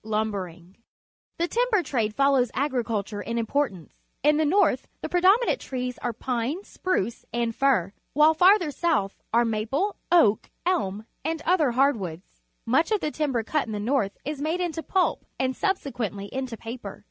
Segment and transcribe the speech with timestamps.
[0.03, 0.77] Lumbering.—
[1.37, 3.93] The timber trade follows agriculture in importance.
[4.23, 8.71] In the north the predominant trees are pine, spruce, and QUEBEC 93 fir, while farther
[8.71, 12.41] south are maple, oak, elm, and other hardwoods.
[12.65, 16.27] Much of the timber cut in the north is made into pulp and subse quently
[16.29, 16.99] into paper.